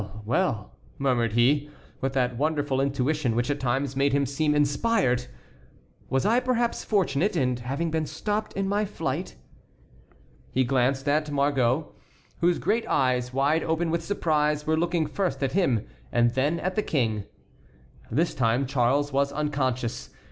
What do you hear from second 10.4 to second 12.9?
He glanced at Margot, whose great